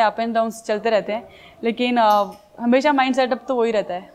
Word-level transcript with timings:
Up 0.00 0.20
and 0.20 0.34
down 0.34 0.50
चलते 0.50 0.90
रहते 0.90 1.12
हैं 1.12 1.28
लेकिन 1.64 1.98
हमेशा 2.60 2.92
माइंड 2.92 3.14
सेटअप 3.14 3.44
तो 3.48 3.56
वही 3.56 3.72
रहता 3.72 3.94
है। 3.94 4.12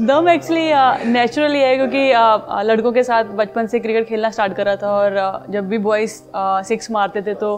दम 0.00 0.28
एक्चुअली 0.28 1.12
नेचुरली 1.12 1.58
है 1.58 1.74
क्योंकि 1.76 2.12
uh, 2.12 2.62
लड़कों 2.64 2.92
के 2.92 3.02
साथ 3.02 3.24
बचपन 3.36 3.66
से 3.66 3.78
क्रिकेट 3.80 4.06
खेलना 4.08 4.30
स्टार्ट 4.30 4.52
करा 4.52 4.76
था 4.76 4.90
और 4.90 5.16
uh, 5.16 5.50
जब 5.52 5.68
भी 5.68 5.78
बॉयज़ 5.78 6.12
सिक्स 6.66 6.90
मारते 6.90 7.22
थे 7.22 7.34
तो 7.34 7.50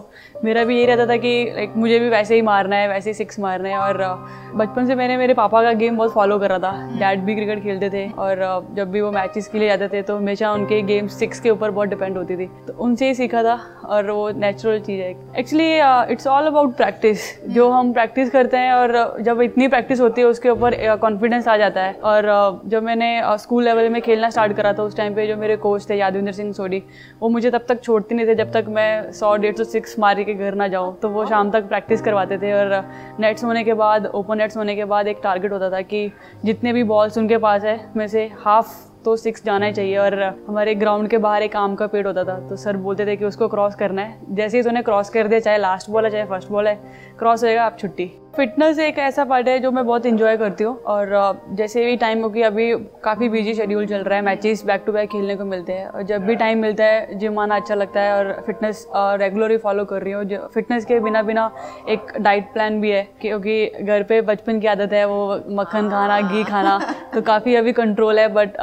मेरा 0.44 0.64
भी 0.64 0.76
यही 0.76 0.86
रहता 0.86 1.06
था 1.06 1.16
कि 1.16 1.52
लाइक 1.56 1.76
मुझे 1.76 1.98
भी 1.98 2.08
वैसे 2.08 2.34
ही 2.34 2.42
मारना 2.42 2.76
है 2.76 2.88
वैसे 2.88 3.10
ही 3.10 3.14
सिक्स 3.14 3.38
मारना 3.40 3.68
है 3.68 3.78
और 3.78 4.02
uh, 4.04 4.58
बचपन 4.58 4.86
से 4.86 4.94
मैंने 4.94 5.16
मेरे 5.16 5.34
पापा 5.34 5.62
का 5.62 5.72
गेम 5.72 5.96
बहुत 5.96 6.12
फॉलो 6.12 6.38
करा 6.38 6.58
था। 6.58 6.72
डैड 6.98 7.20
भी 7.24 7.34
क्रिकेट 7.34 7.62
खेलते 7.62 7.90
थे 7.90 8.08
और 8.18 8.66
जब 8.76 8.90
भी 8.90 9.00
वो 9.00 9.10
मैचेस 9.12 9.48
के 9.48 9.58
लिए 9.58 9.68
जाते 9.68 9.88
थे 9.88 10.02
तो 10.02 10.16
हमेशा 10.16 10.52
उनके 10.52 10.80
गेम 10.82 11.06
सिक्स 11.08 11.40
के 11.40 11.50
ऊपर 11.50 11.70
बहुत 11.70 11.88
डिपेंड 11.88 12.16
होती 12.16 12.36
थी। 12.36 12.46
तो 12.66 12.72
उनसे 12.84 13.06
ही 13.06 13.14
सीखा 13.14 13.42
था 13.42 13.58
और 13.84 14.10
वो 14.10 14.30
नेचुरल 14.30 14.80
चीज़ 14.80 15.00
है। 15.00 15.10
Actually 15.38 15.70
it's 16.12 16.26
all 16.26 16.46
about 16.46 16.76
practice 16.76 17.20
जो 17.48 17.68
हम 17.70 17.92
प्रैक्टिस 17.92 18.30
करते 18.30 18.56
हैं 18.56 18.72
और 18.72 19.22
जब 19.22 19.40
इतनी 19.42 19.68
प्रैक्टिस 19.68 20.00
होती 20.00 20.20
है 20.20 20.26
उसके 20.26 20.50
ऊपर 20.50 20.76
कॉन्फिडेंस 20.96 21.48
आ 21.48 21.56
जाता 21.56 21.82
है 21.82 21.92
और 21.94 22.22
और 22.24 22.60
जब 22.66 22.82
मैंने 22.82 23.20
स्कूल 23.38 23.64
लेवल 23.64 23.88
में 23.88 24.00
खेलना 24.02 24.30
स्टार्ट 24.30 24.52
करा 24.52 24.72
था, 24.72 24.82
उस 24.82 24.96
टाइम 24.96 25.14
पे 25.14 25.26
जो 25.26 25.36
मेरे 25.36 25.56
कोच 25.56 25.88
थे, 25.90 25.94
यादविंदर 25.94 26.32
सिंह 26.32 26.52
सोडी 26.52 26.82
वो 27.20 27.28
मुझे 27.28 27.50
तब 27.50 27.64
तक 27.68 27.82
छोड़ते 27.82 28.14
नहीं 28.14 28.26
थे, 28.26 28.34
जब 28.34 28.52
तक 28.52 28.66
मैं 28.68 29.12
सौ, 29.12 29.36
डेढ़ 29.36 29.56
सौ 29.56 29.64
सिक्स 29.64 29.98
मार 29.98 30.22
के 30.22 30.34
घर 30.34 30.54
ना 30.54 30.68
जाऊँ। 30.68 30.96
तो 30.98 31.08
वो 31.08 31.26
शाम 31.26 31.50
तक 31.50 31.68
प्रैक्टिस 31.68 32.02
करवाते 32.02 32.38
थे 32.38 32.52
और 32.52 32.80
नेट्स 33.20 33.44
होने 33.44 33.64
के 33.64 33.74
बाद 33.74 34.06
ओपन 34.06 34.38
नेट्स 34.38 34.56
होने 34.56 34.76
के 34.76 34.84
बाद 34.86 35.08
एक 35.08 35.20
टारगेट 35.22 35.52
होता 35.52 35.70
था 35.70 35.80
कि 35.82 36.10
जितने 36.44 36.72
भी 36.72 36.82
बॉल्स 36.84 37.18
उनके 37.18 37.38
पास 37.38 37.64
है 37.64 37.78
में 37.96 38.06
से 38.08 38.30
हाफ़ 38.44 38.74
तो 39.04 39.14
सिक्स 39.16 39.44
जाना 39.44 39.66
ही 39.66 39.72
चाहिए 39.72 39.96
और 39.98 40.14
हमारे 40.46 40.74
ग्राउंड 40.74 41.08
के 41.08 41.18
बाहर 41.18 41.42
एक 41.42 41.56
आम 41.56 41.74
का 41.74 41.86
पेड़ 41.86 42.06
होता 42.06 42.24
था। 42.24 42.38
तो 42.48 42.56
सर 42.56 42.76
बोलते 42.76 43.06
थे 43.06 43.16
कि 43.16 43.24
उसको 43.24 43.48
क्रॉस 43.48 43.74
करना 43.74 44.02
है। 44.02 44.34
जैसे 44.34 44.56
ही 44.56 44.62
तूने 44.62 44.82
क्रॉस 44.82 45.10
कर 45.10 45.28
दिया, 45.28 45.40
चाहे 45.40 45.58
लास्ट 45.58 45.90
बॉल 45.90 46.04
है, 46.04 46.10
चाहे 46.10 46.24
फ़र्स्ट 46.26 46.50
बॉल 46.50 46.68
है 46.68 46.78
क्रॉस 47.18 47.44
होएगा, 47.44 47.64
आप 47.64 47.78
छुट्टी। 47.78 48.10
फिटनेस 48.36 48.78
एक 48.78 48.98
ऐसा 48.98 49.24
पार्ट 49.24 49.48
है 49.48 49.58
जो 49.60 49.70
मैं 49.70 49.84
बहुत 49.86 50.06
इंजॉय 50.06 50.36
करती 50.36 50.64
हूँ 50.64 50.76
और 50.84 51.10
जैसे 51.52 51.84
भी 51.84 51.96
टाइम 51.96 52.22
हो 52.22 52.28
कि 52.30 52.42
अभी 52.42 52.70
काफ़ी 53.04 53.28
बिज़ी 53.28 53.54
शेड्यूल 53.54 53.86
चल 53.86 54.02
रहा 54.02 54.18
है 54.18 54.24
मैचेस 54.24 54.64
बैक 54.66 54.82
टू 54.86 54.92
बैक 54.92 55.08
खेलने 55.10 55.36
को 55.36 55.44
मिलते 55.44 55.72
हैं 55.72 55.86
और 55.88 56.02
जब 56.02 56.24
भी 56.26 56.34
टाइम 56.36 56.58
मिलता 56.58 56.84
है 56.84 57.18
जिम 57.18 57.38
आना 57.38 57.56
अच्छा 57.56 57.74
लगता 57.74 58.00
है 58.00 58.16
और 58.16 58.32
फिटनेस 58.46 58.86
रेगुलरली 58.94 59.56
फॉलो 59.56 59.84
कर 59.84 60.02
रही 60.02 60.12
हूँ। 60.12 60.48
फिटनेस 60.54 60.84
के 60.84 60.98
बिना 61.00 61.22
बिना 61.22 61.50
एक 61.88 62.12
डाइट 62.18 62.52
प्लान 62.52 62.80
भी 62.80 62.90
है 62.90 63.02
क्योंकि 63.20 63.66
घर 63.82 64.02
पे 64.02 64.20
बचपन 64.22 64.60
की 64.60 64.66
आदत 64.66 64.92
है 64.92 65.04
वो 65.04 65.40
मक्खन 65.50 65.90
खाना, 65.90 66.20
घी 66.22 66.44
खाना 66.44 66.78
तो 67.14 67.22
काफ़ी 67.22 67.54
अभी 67.54 67.72
कंट्रोल 67.72 68.18
है 68.18 68.28
बट 68.34 68.56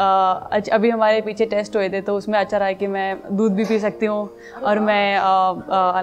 अभी 0.72 0.90
हमारे 0.90 1.22
पीछे 1.22 1.46
टेस्ट 1.46 1.76
हुए 1.76 1.90
थे 1.90 2.02
तो 2.02 2.16
उसमें 2.18 2.40
अच्छा 2.40 2.58
रहा 2.58 2.68
है 2.68 2.76
कि 2.76 2.88
मैं 2.90 3.18
दूध 3.32 3.56
भी 3.56 3.66
पी 3.66 3.80
सकती 3.80 4.06
हूँ 4.06 4.30
और 4.64 4.80
मैं 4.82 5.20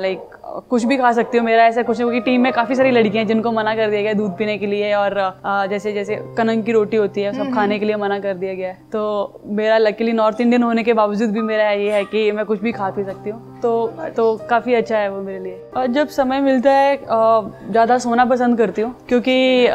लाइक 0.01 0.38
कुछ 0.71 0.85
भी 0.85 0.97
खा 0.97 1.11
सकती 1.13 1.39
हूँ 1.39 1.45
मेरा 1.47 1.65
ऐसा 1.65 1.83
कुछ 1.83 1.99
नहीं 1.99 2.11
क्योंकि 2.11 2.25
टीम 2.25 2.41
में 2.41 2.53
काफ़ी 2.53 2.75
सारी 2.75 2.91
लड़कियाँ 2.91 3.17
हैं 3.17 3.27
जिनको 3.27 3.53
मना 3.53 3.75
कर 3.75 3.91
दिया 3.91 4.03
गया 4.03 4.13
दूध 4.15 4.37
पीने 4.39 4.57
के 4.59 4.67
लिए 4.67 4.93
और 4.95 5.17
जैसे 5.71 5.93
जैसे 5.93 6.17
कनंग 6.39 6.65
की 6.65 6.73
रोटी 6.73 6.97
होती 6.97 7.21
है 7.21 7.33
सब 7.33 7.41
हम्म, 7.41 7.55
खाने 7.55 7.67
हम्म। 7.67 7.81
के 7.81 7.87
लिए 7.87 7.97
मना 7.97 8.19
कर 8.19 8.35
दिया 8.37 8.55
गया 8.55 8.69
है 8.69 8.79
तो 8.93 9.41
मेरा 9.53 9.79
लकीली 9.79 10.13
नॉर्थ 10.15 10.41
इंडियन 10.41 10.63
होने 10.63 10.83
के 10.83 10.93
बावजूद 10.95 11.31
भी 11.31 11.41
मेरा 11.43 11.71
ये 11.71 11.93
है 11.93 12.05
कि 12.05 12.31
मैं 12.33 12.45
कुछ 12.45 12.61
भी 12.61 12.73
खा 12.73 12.91
पी 12.91 13.05
सकती 13.05 13.31
हूँ 13.31 13.48
तो 13.62 13.70
तो 14.17 14.25
काफ़ी 14.51 14.75
अच्छा 14.75 14.98
है 14.98 15.09
वो 15.11 15.20
मेरे 15.23 15.39
लिए। 15.39 15.61
और 15.77 15.87
जब 15.89 16.09
समय 16.11 16.41
मिलता 16.41 16.73
है 16.73 16.97
ज़्यादा 16.97 17.98
सोना 17.98 18.25
पसंद 18.27 18.59
करती 18.59 18.83
हूँ 18.83 18.95
क्योंकि 19.09 19.67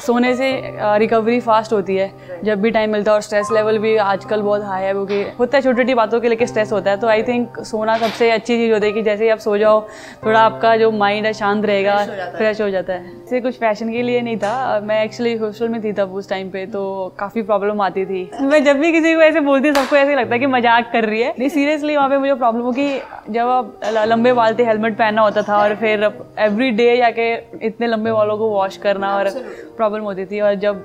सोने 0.00 0.34
से 0.36 0.50
रिकवरी 0.98 1.40
फास्ट 1.40 1.72
होती 1.72 1.96
है। 1.96 2.10
जब 2.44 2.60
भी 2.60 2.70
टाइम 2.70 2.92
मिलता 2.92 3.10
है 3.10 3.14
और 3.14 3.22
स्ट्रेस 3.22 3.48
लेवल 3.52 3.78
भी 3.78 3.96
आजकल 3.98 4.42
बहुत 4.42 4.62
हाई 4.64 4.82
है 4.82 4.92
क्योंकि 4.92 5.22
होता 5.38 5.56
है 5.56 5.62
छोटी 5.62 5.76
छोटी 5.76 5.94
बातों 5.94 6.20
के 6.20 6.28
लेके 6.28 6.46
स्ट्रेस 6.46 6.72
होता 6.72 6.90
है 6.90 6.96
तो 7.00 7.06
आई 7.08 7.22
थिंक 7.22 7.58
सोना 7.64 7.96
सबसे 7.98 8.30
अच्छी 8.30 8.56
चीज़ 8.56 8.72
होती 8.72 8.86
है 8.86 8.92
कि 8.92 9.02
जैसे 9.02 9.24
ही 9.24 9.30
आप 9.30 9.38
सो 9.38 9.56
जाओ 9.58 9.80
थोड़ा 10.24 10.40
आपका 10.40 10.76
जो 10.76 10.90
माइंड 10.92 11.26
है 11.26 11.32
शांत 11.34 11.64
रहेगा 11.66 11.96
फ्रेश 12.36 12.60
हो 12.60 12.68
जाता 12.70 12.92
है। 12.92 13.12
इसे 13.20 13.40
कुछ 13.40 13.58
फ़ैशन 13.60 13.92
के 13.92 14.02
लिए 14.02 14.20
नहीं 14.20 14.36
था 14.36 14.80
मैं 14.84 15.02
एक्चुअली 15.04 15.36
हॉस्टल 15.36 15.68
में 15.68 15.82
थी 15.84 15.92
तब 15.92 16.14
उस 16.14 16.28
टाइम 16.28 16.50
पे 16.50 16.64
तो 16.68 16.82
काफ़ी 17.18 17.42
प्रॉब्लम 17.42 17.80
आती 17.80 18.04
थी। 18.06 18.30
मैं 18.42 18.62
जब 18.64 18.78
भी 18.78 18.92
किसी 18.92 19.14
को 19.14 19.20
ऐसे 19.22 19.40
बोलती 19.42 19.68
हूँ 19.68 19.76
सबको 19.76 19.96
ऐसे 19.96 20.14
लगता 20.14 20.34
है 20.34 20.38
कि 20.40 20.46
मज़ाक 20.48 20.90
कर 20.92 21.04
रही 21.04 21.20
है। 21.22 21.34
नहीं 21.38 21.48
सीरियसली 21.48 21.96
वहाँ 21.96 22.08
पे 22.08 22.18
मुझे 22.18 22.34
प्रॉब्लम 22.34 22.62
हो 22.62 22.72
कि 22.72 22.99
जब 23.30 23.48
आप 23.48 23.80
लंबे 24.06 24.32
बाल 24.32 24.54
थे 24.54 24.64
हेलमेट 24.64 24.96
पहनना 24.98 25.22
होता 25.22 25.42
था 25.42 25.56
और 25.58 25.74
फिर 25.76 26.04
एवरी 26.38 26.70
डे 26.70 26.96
जाके 26.96 27.32
इतने 27.66 27.86
लंबे 27.86 28.12
बालों 28.12 28.36
को 28.38 28.48
वॉश 28.50 28.76
करना 28.76 29.14
और 29.16 29.30
प्रॉब्लम 29.76 30.04
होती 30.04 30.24
थी 30.26 30.40
और 30.40 30.54
जब 30.60 30.84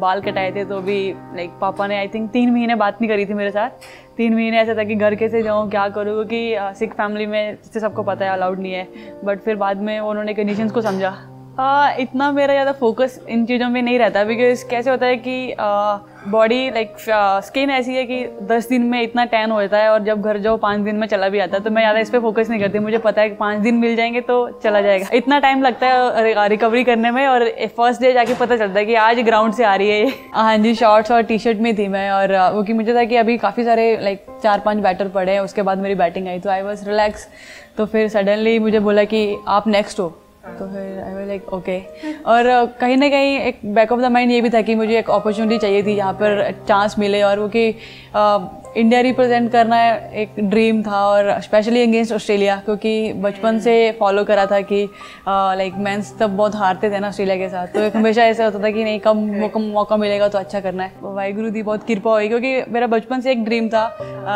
बाल 0.00 0.20
कटाए 0.22 0.50
थे 0.52 0.64
तो 0.64 0.80
भी 0.80 0.98
लाइक 1.36 1.50
पापा 1.60 1.86
ने 1.86 1.98
आई 1.98 2.08
थिंक 2.08 2.30
तीन 2.30 2.50
महीने 2.52 2.74
बात 2.76 3.00
नहीं 3.00 3.10
करी 3.10 3.26
थी 3.26 3.34
मेरे 3.34 3.50
साथ। 3.50 3.70
तीन 4.16 4.34
महीने 4.34 4.58
ऐसा 4.58 4.74
था 4.74 4.84
कि 4.84 4.94
घर 4.94 5.14
कैसे 5.14 5.42
जाऊँ 5.42 5.68
क्या 5.70 5.88
करूँ 5.90 6.14
क्योंकि 6.14 6.74
सिख 6.78 6.92
फैमिली 6.92 7.26
में 7.26 7.54
जिससे 7.54 7.80
सबको 7.80 8.02
पता 8.02 8.24
है 8.24 8.32
अलाउड 8.32 8.58
नहीं 8.58 8.72
है। 8.72 8.86
बट 9.24 9.40
फिर 9.40 9.56
बाद 9.56 9.82
में 9.82 9.98
उन्होंने 10.00 10.34
कंडीशंस 10.34 10.72
को 10.72 10.80
समझा। 10.82 11.14
इतना 12.00 12.30
मेरा 12.32 12.54
ज़्यादा 12.54 12.72
फोकस 12.80 13.18
इन 13.28 13.44
चीज़ों 13.46 13.68
में 13.68 13.80
नहीं 13.82 13.98
रहता 13.98 14.24
बिकॉज़ 14.24 14.64
कैसे 14.70 14.90
होता 14.90 15.06
है 15.06 15.16
कि 15.18 15.54
बॉडी 16.28 16.68
लाइक 16.70 16.94
स्किन 17.44 17.70
ऐसी 17.70 17.94
है 17.94 18.04
कि 18.06 18.24
दस 18.46 18.68
दिन 18.68 18.82
में 18.84 19.00
इतना 19.02 19.24
टैन 19.26 19.50
हो 19.50 19.60
जाता 19.60 19.78
है 19.78 19.90
और 19.90 20.02
जब 20.04 20.22
घर 20.22 20.38
जाओ, 20.38 20.56
पाँच 20.56 20.80
दिन 20.80 20.96
में 20.96 21.06
चला 21.06 21.28
भी 21.28 21.38
आता 21.38 21.56
है 21.56 21.62
तो 21.64 21.70
मैं 21.70 21.82
ज़्यादा 21.82 22.00
इस 22.00 22.10
पर 22.10 22.20
फोकस 22.20 22.50
नहीं 22.50 22.60
करती। 22.60 22.78
मुझे 22.78 22.98
पता 22.98 23.22
है 23.22 23.28
कि 23.30 23.36
पाँच 23.36 23.60
दिन 23.60 23.74
मिल 23.76 23.96
जाएँगे 23.96 24.20
तो 24.22 24.48
चला 24.62 24.80
जाएगा। 24.80 25.08
इतना 25.14 25.38
टाइम 25.38 25.62
लगता 25.62 25.86
है 25.86 26.48
रिकवरी 26.48 26.84
करने 26.84 27.10
में 27.10 27.26
और 27.26 27.48
फ़र्स्ट 27.76 28.00
डे 28.00 28.12
जाके 28.12 28.34
पता 28.36 28.56
चलता 28.56 28.78
है 28.78 28.84
कि 28.86 28.94
आज 28.96 29.20
ग्राउंड 29.20 29.54
से 29.54 29.64
आ 29.64 29.74
रही 29.74 29.88
है 29.90 30.12
हाँ 30.32 30.56
जी 30.58 30.74
शॉर्ट्स 30.74 31.10
और 31.10 31.22
टी 31.22 31.38
शर्ट 31.38 31.58
में 31.58 31.74
थी 31.78 31.88
मैं 31.88 32.10
और, 32.10 32.36
वो 32.54 32.62
कि 32.62 32.72
मुझे 32.72 32.94
था 32.94 33.04
कि 33.04 33.16
अभी 33.16 33.38
काफ़ी 33.38 33.64
सारे 33.64 33.96
लाइक 34.02 34.26
चार 34.42 34.60
पाँच 34.60 34.78
बैटर 34.78 35.08
पड़े 35.08 35.32
हैं, 35.32 35.40
उसके 35.40 35.62
बाद 35.62 35.78
मेरी 35.78 35.94
बैटिंग 35.94 36.28
आई 36.28 36.38
तो 36.38 36.50
आई 36.50 36.62
वॉज़ 36.62 36.88
रिलैक्स 36.88 37.28
तो 37.76 37.86
फिर 37.86 38.08
सडनली 38.08 38.58
मुझे 38.58 38.80
बोला 38.80 39.04
कि 39.04 39.36
आप 39.48 39.66
नेक्स्ट 39.68 40.00
हो। 40.00 40.14
तो 40.58 40.66
फिर 40.66 41.02
आई 41.04 41.14
वाज 41.14 41.26
लाइक 41.28 41.52
ओके 41.52 41.78
और 42.26 42.46
uh, 42.46 42.68
कहीं 42.80 42.96
ना 42.96 43.08
कहीं 43.08 43.38
एक 43.38 43.60
बैक 43.74 43.92
ऑफ़ 43.92 44.00
द 44.00 44.10
माइंड 44.12 44.30
ये 44.32 44.40
भी 44.40 44.50
था 44.50 44.60
कि 44.62 44.74
मुझे 44.74 44.98
एक 44.98 45.10
अपॉर्चुनिटी 45.10 45.58
चाहिए 45.58 45.82
थी 45.82 45.96
जहाँ 45.96 46.12
पर 46.12 46.50
चांस 46.68 46.98
मिले 46.98 47.22
और 47.22 47.38
वो 47.38 47.48
कि 47.48 47.68
इंडिया 48.76 49.00
uh, 49.00 49.06
रिप्रेजेंट 49.06 49.50
करना 49.52 49.82
एक 50.22 50.34
ड्रीम 50.40 50.82
था 50.82 51.00
और 51.06 51.40
स्पेशली 51.40 51.82
अगेंस्ट 51.82 52.12
ऑस्ट्रेलिया 52.12 52.56
क्योंकि 52.64 53.12
बचपन 53.22 53.58
से 53.58 53.74
फॉलो 54.00 54.24
करा 54.24 54.46
था 54.46 54.60
कि 54.60 54.82
लाइक 55.28 55.74
मैंस 55.78 56.14
तब 56.20 56.36
बहुत 56.36 56.54
हारते 56.56 56.90
थे 56.90 56.98
ना 56.98 57.08
ऑस्ट्रेलिया 57.08 57.36
के 57.36 57.48
साथ। 57.48 57.66
तो 57.74 57.80
एक 57.80 57.96
हमेशा 57.96 58.24
ऐसा 58.24 58.44
होता 58.44 58.62
था 58.62 58.70
कि 58.70 58.84
नहीं 58.84 59.00
कम 59.00 59.16
मौका 59.40 59.60
मौका 59.60 59.96
मिलेगा 59.96 60.28
तो 60.28 60.38
अच्छा 60.38 60.60
करना 60.60 60.84
है। 60.84 60.92
वाहिगुरु 61.02 61.50
दी 61.50 61.62
बहुत 61.62 61.86
कृपा 61.86 62.10
हुई 62.10 62.28
क्योंकि 62.28 62.62
मेरा 62.68 62.86
बचपन 62.86 63.20
से 63.20 63.32
एक 63.32 63.44
ड्रीम 63.44 63.68
था 63.68 63.84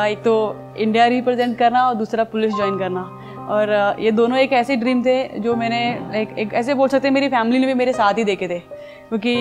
एक 0.06 0.22
तो 0.24 0.34
इंडिया 0.78 1.06
रिप्रेजेंट 1.06 1.58
करना 1.58 1.88
और 1.88 1.94
दूसरा 1.94 2.24
पुलिस 2.24 2.54
ज्वाइन 2.56 2.78
करना। 2.78 3.08
और 3.50 3.70
ये 4.00 4.10
दोनों 4.12 4.38
एक 4.38 4.52
ऐसे 4.52 4.76
ड्रीम 4.76 5.02
थे 5.04 5.16
जो 5.40 5.54
मैंने 5.56 5.78
लाइक 6.12 6.38
एक 6.38 6.52
ऐसे 6.54 6.74
बोल 6.74 6.88
सकते 6.88 7.10
मेरी 7.10 7.28
फैमिली 7.28 7.58
ने 7.58 7.66
भी 7.66 7.74
मेरे 7.74 7.92
साथ 7.92 8.18
ही 8.18 8.24
देखे 8.24 8.48
थे 8.48 8.58
क्योंकि 9.08 9.32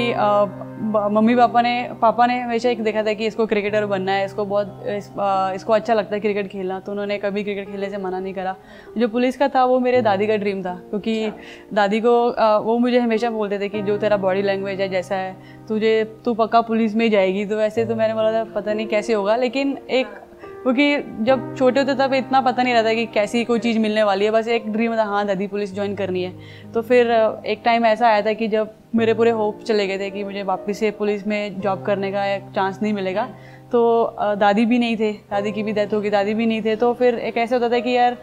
मम्मी 1.10 1.36
पापा 1.36 1.62
ने 1.62 1.74
पापा 2.02 2.26
ने 2.26 2.40
हमेशा 2.40 2.70
एक 2.70 2.82
देखा 2.84 3.04
था 3.04 3.14
कि 3.14 3.26
इसको 3.26 3.46
क्रिकेटर 3.46 3.86
बनना 3.86 4.12
है 4.12 4.24
इसको 4.26 4.46
बहुत 4.46 4.84
इस, 4.88 5.10
इसको 5.56 5.74
अच्छा 5.74 5.94
लगता 5.94 6.16
है 6.16 6.20
क्रिकेट 6.22 6.48
खेलना 6.48 6.80
तो 6.80 6.92
उन्होंने 6.92 7.18
कभी 7.18 7.44
क्रिकेट 7.44 7.70
खेलने 7.70 7.90
से 7.90 7.98
मना 7.98 8.20
नहीं 8.20 8.34
करा 8.34 8.56
जो 8.98 9.08
पुलिस 9.08 9.38
का 9.38 9.48
था 9.48 9.66
वो 9.66 9.80
मेरे 9.80 10.02
दादी 10.02 10.28
का 10.28 10.36
ड्रीम 10.36 10.64
था 10.64 10.74
क्योंकि 10.90 11.24
अच्छा। 11.24 11.76
दादी 11.76 12.00
को 12.00 12.14
वो 12.62 12.78
मुझे 12.80 13.00
हमेशा 13.00 13.30
बोलते 13.30 13.60
थे 13.60 13.70
कि 13.70 13.82
जो 13.82 13.98
तेरा 13.98 14.18
बॉडी 14.20 14.42
लैंग्वेज 14.42 14.82
है 14.82 14.90
जैसा 14.90 15.16
है 15.16 15.36
तुझे 15.68 15.94
तू 16.26 16.34
पक्का 16.34 16.62
पुलिस 16.64 16.96
में 16.96 17.10
जाएगी 17.12 17.46
तो 17.46 17.58
वैसे 17.58 17.86
तो 17.86 17.96
मैंने 17.96 18.14
बोला 18.14 18.32
था 18.34 18.44
पता 18.56 18.74
नहीं 18.74 18.88
कैसे 18.88 19.14
होगा 19.14 19.36
लेकिन 19.36 19.78
एक 19.92 20.20
क्योंकि 20.64 20.98
जब 21.24 21.56
छोटे 21.58 21.80
होते 21.80 21.94
तब 21.96 22.14
इतना 22.14 22.42
पता 22.42 22.64
नहीं 22.64 22.74
रहता 22.74 22.94
कि 22.94 23.06
कैसी 23.06 23.44
कोई 23.46 23.60
चीज़ 23.60 23.78
मिलने 23.80 24.04
वाली 24.04 24.26
है 24.26 24.32
बस 24.32 24.48
एक 24.48 24.72
ड्रीम 24.72 24.96
था 24.98 25.04
हाँ 25.04 25.26
दादी 25.28 25.48
पुलिस 25.48 25.74
ज्वाइन 25.76 25.96
करनी 25.96 26.24
है। 26.24 26.34
तो 26.74 26.82
फिर 26.82 27.12
एक 27.46 27.62
टाइम 27.66 27.86
ऐसा 27.86 28.08
आया 28.08 28.22
था 28.22 28.34
कि 28.34 28.48
जब 28.48 28.74
मेरे 28.96 29.14
पूरे 29.14 29.32
होप 29.32 29.62
चले 29.62 29.88
गए 29.88 30.00
थे 30.00 30.10
कि 30.10 30.24
मुझे 30.24 30.44
वापस 30.44 30.80
से 30.80 30.92
पुलिस 30.92 31.26
में 31.28 31.60
जॉब 31.62 31.84
करने 31.86 32.12
का 32.12 32.26
एक 32.26 32.52
चांस 32.56 32.80
नहीं 32.82 32.94
मिलेगा 32.94 33.28
तो 33.72 34.16
दादी 34.40 34.66
भी 34.66 34.80
नहीं 34.80 34.98
थे 34.98 35.12
दादी 35.32 35.52
की 35.52 35.64
भी 35.64 35.72
डेथ 35.72 35.94
होगी 35.94 36.10
दादी 36.10 36.34
भी 36.34 36.46
नहीं 36.46 36.62
थे 36.62 36.76
तो 36.76 36.94
फिर 36.94 37.16
एक 37.16 37.38
ऐसा 37.38 37.56
होता 37.56 37.70
था 37.70 37.80
कि 37.80 37.92
यार 37.92 38.18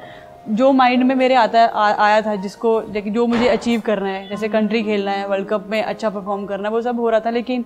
जो 0.48 0.72
माइंड 0.72 1.04
में 1.04 1.14
मेरे 1.14 1.34
आता 1.34 1.64
आ, 1.64 1.92
आया 2.06 2.20
था 2.22 2.34
जिसको 2.36 2.82
जो 2.82 3.26
मुझे 3.26 3.48
अचीव 3.48 3.80
करना 3.80 4.08
है 4.08 4.28
जैसे 4.28 4.48
कंट्री 4.48 4.82
खेलना 4.82 5.10
है 5.10 5.26
वर्ल्ड 5.28 5.48
कप 5.48 5.66
में 5.70 5.82
अच्छा 5.82 6.10
परफॉर्म 6.10 6.46
करना 6.46 6.68
है 6.68 6.74
वो 6.74 6.82
सब 6.82 7.00
हो 7.00 7.10
रहा 7.10 7.20
था 7.20 7.30
लेकिन 7.30 7.64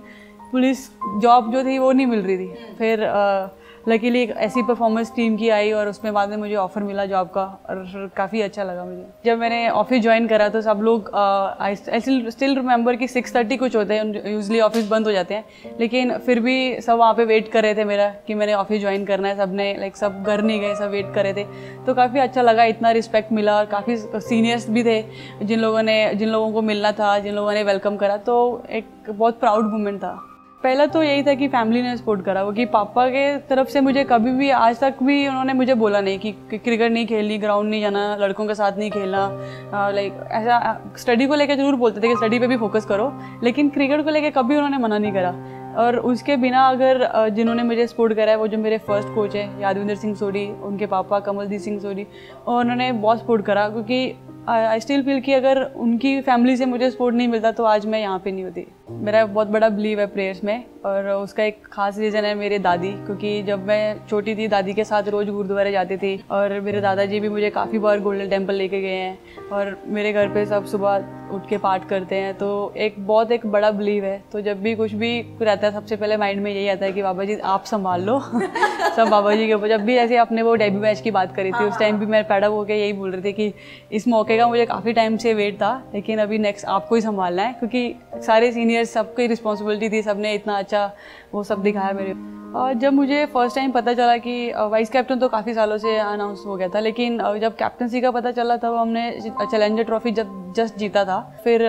पुलिस 0.51 0.89
जॉब 1.21 1.51
जो 1.51 1.63
थी 1.63 1.77
वो 1.77 1.91
नहीं 1.91 2.07
मिल 2.07 2.21
रही 2.21 2.37
थी। 2.37 2.75
फिर 2.77 3.03
आ, 3.03 3.47
लकीली 3.87 4.21
एक 4.21 4.31
ऐसी 4.37 4.61
परफॉर्मेंस 4.63 5.11
टीम 5.15 5.35
की 5.37 5.49
आई 5.49 5.71
और 5.71 5.87
उसमें 5.87 6.13
बाद 6.13 6.29
में 6.29 6.37
मुझे 6.37 6.55
ऑफ़र 6.55 6.83
मिला 6.83 7.05
जॉब 7.05 7.27
का 7.27 7.43
और 7.69 8.09
काफ़ी 8.17 8.41
अच्छा 8.41 8.63
लगा 8.63 8.83
मुझे। 8.85 9.05
जब 9.25 9.37
मैंने 9.37 9.69
ऑफ़िस 9.69 10.01
ज्वाइन 10.01 10.27
करा 10.27 10.49
तो 10.49 10.61
सब 10.61 10.79
लोग 10.83 11.09
आई 11.15 11.75
स्टिल 11.75 12.55
रिमेंबर 12.55 12.95
कि 12.95 13.07
सिक्स 13.07 13.35
थर्टी 13.35 13.57
कुछ 13.57 13.75
होते 13.75 13.93
हैं 13.93 14.31
यूजली 14.31 14.59
ऑफ़िस 14.59 14.87
बंद 14.89 15.05
हो 15.05 15.11
जाते 15.11 15.33
हैं। 15.33 15.75
लेकिन 15.79 16.17
फिर 16.17 16.39
भी 16.39 16.81
सब 16.81 16.97
वहाँ 16.97 17.13
पे 17.13 17.25
वेट 17.25 17.51
कर 17.51 17.63
रहे 17.63 17.75
थे 17.75 17.83
मेरा 17.83 18.09
कि 18.27 18.33
मैंने 18.33 18.53
ऑफ़िस 18.53 18.81
ज्वाइन 18.81 19.05
करना 19.05 19.27
है। 19.27 19.37
सबने 19.37 19.73
लाइक 19.79 19.97
सब 19.97 20.23
घर 20.23 20.41
नहीं 20.41 20.59
गए, 20.61 20.75
सब 20.75 20.89
वेट 20.89 21.13
कर 21.15 21.23
रहे 21.23 21.33
थे। 21.33 21.45
तो 21.85 21.93
काफ़ी 21.93 22.19
अच्छा 22.19 22.41
लगा, 22.41 22.63
इतना 22.65 22.91
रिस्पेक्ट 22.91 23.31
मिला 23.31 23.57
और 23.57 23.65
काफ़ी 23.67 23.97
सीनियर्स 23.97 24.69
भी 24.69 24.83
थे 24.83 25.01
जिन 25.43 25.59
लोगों 25.59 25.83
ने, 25.83 26.13
जिन 26.15 26.29
लोगों 26.29 26.51
को 26.53 26.61
मिलना 26.61 26.91
था, 26.91 27.17
जिन 27.19 27.35
लोगों 27.35 27.53
ने 27.53 27.63
वेलकम 27.63 27.97
करा। 27.97 28.17
तो 28.17 28.63
एक 28.69 28.85
बहुत 29.09 29.39
प्राउड 29.39 29.71
मोमेंट 29.71 29.99
था। 29.99 30.19
पहला 30.63 30.85
तो 30.85 31.01
यही 31.03 31.23
था 31.23 31.33
कि 31.33 31.47
फैमिली 31.47 31.81
ने 31.81 31.95
सपोर्ट 31.97 32.23
करा, 32.25 32.43
वो 32.43 32.51
कि 32.51 32.65
पापा 32.65 33.07
के 33.09 33.37
तरफ़ 33.49 33.67
से 33.67 33.81
मुझे 33.81 34.03
कभी 34.03 34.31
भी, 34.31 34.49
आज 34.51 34.79
तक 34.79 35.01
भी 35.03 35.27
उन्होंने 35.27 35.53
मुझे 35.53 35.73
बोला 35.75 36.01
नहीं 36.01 36.19
कि 36.19 36.31
क्रिकेट 36.31 36.91
नहीं 36.91 37.05
खेलनी 37.07 37.37
ग्राउंड 37.37 37.69
नहीं 37.69 37.81
जाना, 37.81 38.15
लड़कों 38.15 38.45
के 38.47 38.55
साथ 38.55 38.77
नहीं 38.77 38.91
खेलना। 38.91 39.91
लाइक 39.95 40.19
ऐसा 40.31 40.93
स्टडी 40.97 41.27
को 41.27 41.35
लेकर 41.35 41.55
ज़रूर 41.55 41.75
बोलते 41.75 42.01
थे 42.01 42.07
कि 42.07 42.15
स्टडी 42.15 42.39
पे 42.39 42.47
भी 42.47 42.57
फोकस 42.57 42.85
करो, 42.85 43.11
लेकिन 43.43 43.69
क्रिकेट 43.69 44.03
को 44.03 44.09
लेकर 44.09 44.41
कभी 44.41 44.55
उन्होंने 44.55 44.77
मना 44.77 44.97
नहीं 44.97 45.11
करा। 45.13 45.33
और 45.77 45.97
उसके 45.97 46.35
बिना 46.37 46.67
अगर 46.69 47.29
जिन्होंने 47.31 47.63
मुझे 47.63 47.87
सपोर्ट 47.87 48.13
करा 48.13 48.31
है, 48.31 48.37
वो 48.37 48.47
जो 48.47 48.57
मेरे 48.57 48.77
फ़र्स्ट 48.79 49.13
कोच 49.15 49.35
है, 49.35 49.61
यादविंदर 49.61 49.95
सिंह 49.95 50.15
सोडी 50.15 50.49
उनके 50.63 50.85
पापा 50.87 51.19
कमलदीप 51.21 51.61
सिंह 51.61 51.79
सोडी 51.79 52.05
और 52.47 52.59
उन्होंने 52.59 52.91
बहुत 52.93 53.19
सपोर्ट 53.19 53.45
करा, 53.45 53.69
क्योंकि 53.69 54.13
आई 54.49 54.79
स्टिल 54.79 55.03
फील 55.03 55.19
कि 55.21 55.33
अगर 55.33 55.61
उनकी 55.75 56.21
फैमिली 56.21 56.55
से 56.57 56.65
मुझे 56.65 56.89
सपोर्ट 56.91 57.15
नहीं 57.15 57.27
मिलता 57.27 57.51
तो 57.51 57.63
आज 57.63 57.85
मैं 57.85 57.99
यहाँ 57.99 58.19
पे 58.19 58.31
नहीं 58.31 58.43
होती। 58.43 58.65
मेरा 58.91 59.25
बहुत 59.25 59.47
बड़ा 59.47 59.69
बिलीव 59.69 59.99
है 59.99 60.05
प्रेयर्स 60.07 60.43
में 60.43 60.63
और 60.85 61.09
उसका 61.09 61.43
एक 61.43 61.61
खास 61.71 61.97
रीज़न 61.99 62.25
है 62.25 62.33
मेरे 62.35 62.59
दादी 62.59 62.91
क्योंकि 63.05 63.41
जब 63.43 63.67
मैं 63.67 64.07
छोटी 64.09 64.35
थी 64.35 64.47
दादी 64.47 64.73
के 64.73 64.83
साथ 64.83 65.03
रोज़ 65.03 65.29
गुरुद्वारे 65.29 65.71
जाती 65.71 65.97
थी 65.97 66.23
और 66.31 66.59
मेरे 66.59 66.81
दादाजी 66.81 67.19
भी 67.19 67.29
मुझे 67.29 67.49
काफ़ी 67.49 67.79
बार 67.79 67.99
गोल्डन 67.99 68.29
टेंपल 68.29 68.53
लेके 68.53 68.81
गए 68.81 68.95
हैं 68.95 69.17
और 69.51 69.77
मेरे 69.87 70.13
घर 70.13 70.27
पे 70.27 70.45
सब 70.45 70.65
सुबह 70.65 71.05
उठ 71.33 71.47
के 71.49 71.57
पाठ 71.57 71.87
करते 71.89 72.15
हैं। 72.15 72.33
तो 72.33 72.73
एक 72.77 72.95
बहुत 72.99 73.31
एक 73.31 73.45
बड़ा 73.45 73.71
बिलीव 73.71 74.05
है। 74.05 74.23
तो 74.31 74.41
जब 74.41 74.61
भी 74.61 74.75
कुछ 74.75 74.93
भी 74.93 75.11
रहता 75.41 75.67
है 75.67 75.73
सबसे 75.73 75.95
पहले 75.95 76.17
माइंड 76.17 76.41
में 76.41 76.51
यही 76.53 76.67
आता 76.67 76.85
है 76.85 76.91
कि 76.91 77.01
बाबा 77.01 77.23
जी 77.23 77.35
आप 77.35 77.63
संभाल 77.65 78.01
लो। 78.01 78.19
सब 78.95 79.07
बाबा 79.09 79.35
जी 79.35 79.47
के 79.47 79.53
ऊपर 79.53 79.69
जब 79.69 79.81
भी 79.81 79.95
ऐसे 79.95 80.17
अपने 80.17 80.41
वो 80.41 80.55
डेब्यू 80.55 80.81
मैच 80.81 81.01
की 81.01 81.11
बात 81.11 81.35
करी 81.35 81.51
थी 81.51 81.63
उस 81.63 81.77
टाइम 81.79 81.99
भी 81.99 82.05
मैं 82.05 82.23
पैडअप 82.27 82.51
होकर 82.51 82.73
यही 82.73 82.93
बोल 82.93 83.11
रही 83.11 83.21
थी 83.23 83.33
कि 83.33 83.53
इस 83.91 84.07
मौके 84.07 84.30
का 84.37 84.47
मुझे 84.47 84.65
काफ़ी 84.65 84.93
टाइम 84.93 85.17
से 85.17 85.33
वेट 85.33 85.55
था, 85.55 85.71
लेकिन 85.93 86.19
अभी 86.19 86.37
नेक्स्ट 86.39 86.65
आपको 86.67 86.95
ही 86.95 87.01
संभालना 87.01 87.43
है, 87.43 87.53
क्योंकि 87.53 87.95
सारे 88.25 88.51
सीनियर्स 88.51 88.93
सबकी 88.93 89.27
रिस्पॉन्सिबिलिटी 89.27 89.89
थी, 89.89 90.01
सबने 90.01 90.33
इतना 90.33 90.57
अच्छा 90.57 90.91
वो 91.33 91.43
सब 91.43 91.63
दिखाया 91.63 91.93
मेरे। 91.93 92.13
और 92.51 92.73
जब 92.73 92.93
मुझे 92.93 93.25
फ़र्स्ट 93.25 93.55
टाइम 93.55 93.71
पता 93.71 93.93
चला 93.93 94.15
कि 94.17 94.51
वाइस 94.69 94.89
कैप्टन 94.89 95.19
तो 95.19 95.27
काफ़ी 95.29 95.53
सालों 95.53 95.77
से 95.77 95.97
अनाउंस 95.97 96.43
हो 96.45 96.55
गया 96.55 96.67
था, 96.69 96.79
लेकिन 96.79 97.17
जब 97.39 97.55
कैप्टनसी 97.57 98.01
का 98.01 98.11
पता 98.11 98.31
चला, 98.31 98.57
तब 98.57 98.75
हमने 98.75 99.11
चैलेंजर 99.21 99.83
ट्रॉफी 99.83 100.11
जब 100.11 100.53
जस्ट 100.57 100.77
जीता 100.77 101.03
था, 101.05 101.19
फिर 101.43 101.65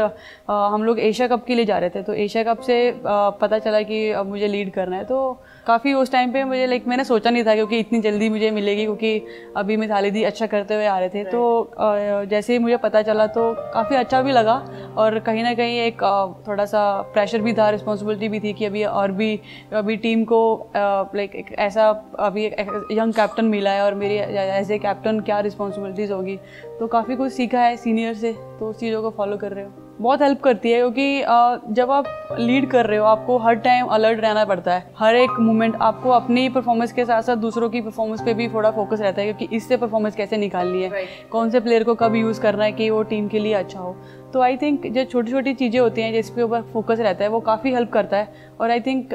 हम 0.49 0.85
लोग 0.85 1.01
एशिया 1.01 1.29
कप 1.29 1.45
के 1.47 1.55
लिए 1.55 1.65
जा 1.65 1.79
रहे 1.79 1.91
थे 1.91 2.03
तो 2.03 2.15
एशिया 2.15 2.43
कप 2.45 2.61
से 2.63 2.79
पता 3.05 3.59
चला 3.59 3.83
कि 3.83 4.15
मुझे 4.27 4.49
लीड 4.49 4.73
करना 4.73 4.97
है 4.97 5.05
तो 5.05 5.43
काफ़ी 5.67 5.93
उस 5.93 6.11
टाइम 6.13 6.33
पे 6.33 6.43
मुझे 6.45 6.67
लाइक 6.67 6.87
मैंने 6.89 7.05
सोचा 7.05 7.31
नहीं 7.31 7.45
था 7.45 7.55
क्योंकि 7.55 7.79
इतनी 7.79 8.01
जल्दी 8.01 8.29
मुझे 8.29 8.51
मिलेगी 8.51 8.85
क्योंकि 8.85 9.27
अभी 9.57 9.77
मिथाली 9.77 10.11
दी 10.11 10.23
अच्छा 10.25 10.47
करते 10.47 10.75
हुए 10.75 10.87
आ 10.87 10.99
रहे 10.99 11.09
थे। 11.09 11.25
तो 11.25 12.25
जैसे 12.31 12.53
ही 12.53 12.59
मुझे 12.59 12.77
पता 12.77 13.03
चला 13.03 13.27
तो 13.27 13.53
काफ़ी 13.75 13.97
अच्छा 13.97 14.23
भी 14.23 14.33
लगा 14.33 14.55
और 14.99 15.19
कहीं 15.19 15.43
ना 15.43 15.53
कहीं 15.55 15.79
एक 15.81 16.03
थोड़ा 16.49 16.65
सा 16.65 16.81
प्रेशर 17.15 17.43
भी 17.43 17.53
था 17.53 17.69
रिस्पॉन्सिबिलिटी 17.71 18.29
भी 18.29 18.41
थी 18.41 18.53
कि 18.53 18.65
अभी 18.65 18.85
और 18.85 19.13
भी 19.13 19.41
अभी 19.73 19.97
टीम 19.97 20.25
को 20.25 20.41
लाइक 20.77 21.35
एक 21.35 21.53
ऐसा 21.59 21.89
अभी 22.19 22.47
यंग 22.47 23.13
कैप्टन 23.15 23.45
मिला 23.45 23.71
है 23.71 23.85
और 23.85 23.95
मेरी 23.95 24.17
एज 24.17 24.71
ए 24.71 24.79
कैप्टन 24.79 25.21
क्या 25.21 25.41
रिस्पॉन्सिबिलिटीज़ 25.41 26.13
होगी। 26.13 26.37
तो 26.81 26.87
काफ़ी 26.89 27.17
कुछ 27.17 27.33
सीखा 27.33 27.61
है 27.61 27.77
सीनियर 27.77 28.15
से 28.15 28.33
तो 28.33 28.71
उस 28.71 28.81
चीज़ों 28.81 29.03
को 29.03 29.11
फॉलो 29.11 29.37
कर 29.37 29.53
रहे 29.53 29.65
हो। 29.65 29.82
बहुत 30.01 30.23
हेल्प 30.23 30.41
करती 30.41 30.71
है 30.71 30.79
क्योंकि 30.79 31.75
जब 31.75 31.91
आप 31.91 32.37
लीड 32.39 32.71
कर 32.71 32.87
रहे 32.87 32.99
हो 32.99 33.05
आपको 33.05 33.37
हर 33.39 33.55
टाइम 33.57 33.87
अलर्ट 33.87 34.21
रहना 34.21 34.45
पड़ता 34.45 34.75
है। 34.75 34.91
हर 34.99 35.17
एक 35.17 35.31
मोमेंट 35.41 35.77
आपको 35.83 36.11
अपनी 36.11 36.49
परफॉर्मेंस 36.49 36.93
के 36.93 37.05
साथ 37.05 37.23
साथ 37.23 37.37
दूसरों 37.37 37.69
की 37.71 37.81
परफॉर्मेंस 37.81 38.23
पे 38.23 38.35
भी 38.35 38.49
थोड़ा 38.49 38.71
फोकस 38.71 39.01
रहता 39.01 39.23
है 39.23 39.33
क्योंकि 39.33 39.57
इससे 39.57 39.77
परफॉर्मेंस 39.77 40.17
कैसे 40.17 40.37
निकालनी 40.37 40.83
है। 40.83 41.05
कौन 41.33 41.51
से 41.51 41.61
प्लेयर 41.61 41.85
को 41.85 41.95
कब 41.95 42.15
यूज़ 42.15 42.41
करना 42.41 42.65
है 42.65 42.73
कि 42.73 42.91
वो 42.91 43.03
टीम 43.03 43.29
के 43.29 43.39
लिए 43.39 43.55
अच्छा 43.55 43.79
हो। 43.79 43.97
तो 44.33 44.41
आई 44.41 44.57
थिंक 44.57 44.87
जो 44.87 45.05
छोटी 45.05 45.31
छोटी 45.31 45.53
चीज़ें 45.55 45.79
होती 45.81 46.03
हैं 46.03 46.13
जिसके 46.13 46.43
ऊपर 46.43 46.63
फोकस 46.73 47.01
रहता 47.01 47.25
है 47.25 47.31
वो 47.31 47.41
काफ़ी 47.41 47.73
हेल्प 47.75 47.91
करता 47.93 48.17
है। 48.17 48.51
और 48.61 48.71
I 48.71 48.81
think 48.81 49.13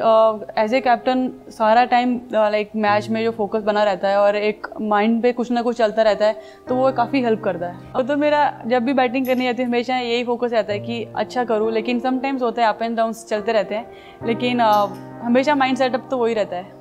as 0.58 0.74
a 0.74 0.80
captain 0.80 1.30
सारा 1.50 1.84
टाइम 1.86 2.20
लाइक 2.32 2.70
मैच 2.76 3.08
में 3.08 3.22
जो 3.24 3.30
फोकस 3.32 3.62
बना 3.62 3.84
रहता 3.84 4.08
है 4.08 4.18
और 4.18 4.36
एक 4.36 4.66
माइंड 4.80 5.22
पे 5.22 5.32
कुछ 5.32 5.50
ना 5.52 5.62
कुछ 5.62 5.76
चलता 5.76 6.02
रहता 6.02 6.26
है 6.26 6.40
तो 6.68 6.74
वो 6.74 6.92
काफ़ी 6.92 7.22
हेल्प 7.22 7.42
करता 7.44 7.66
है। 7.66 7.92
और 7.92 8.06
तो 8.06 8.16
मेरा 8.16 8.62
जब 8.66 8.84
भी 8.84 8.92
बैटिंग 8.94 9.26
करनी 9.26 9.48
आती 9.48 9.62
है 9.62 9.68
हमेशा 9.68 9.98
यही 9.98 10.24
फोकस 10.24 10.52
रहता 10.52 10.72
है 10.72 10.78
कि 10.78 11.04
अच्छा 11.16 11.44
करूँ 11.44 11.72
लेकिन 11.72 12.00
समटाइम्स 12.00 12.42
होता 12.42 12.62
है 12.62 12.68
अप 12.68 12.82
एंड 12.82 12.96
डाउन 12.96 13.12
चलते 13.12 13.52
रहते 13.52 13.74
हैं 13.74 14.26
लेकिन 14.26 14.62
uh, 14.62 14.88
हमेशा 15.22 15.54
माइंड 15.54 15.78
सेटअप 15.78 16.08
तो 16.10 16.18
वही 16.18 16.34
रहता 16.34 16.56
है। 16.56 16.77